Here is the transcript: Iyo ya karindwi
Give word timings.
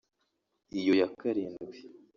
Iyo 0.79 0.93
ya 0.99 1.07
karindwi 1.19 1.79